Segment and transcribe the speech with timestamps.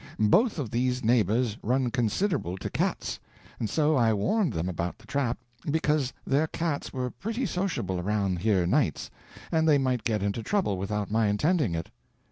[0.19, 3.19] Both of these neighbors run considerable to cats,
[3.59, 5.37] and so I warned them about the trap,
[5.69, 9.11] because their cats were pretty sociable around here nights,
[9.51, 11.91] and they might get into trouble without my intending it.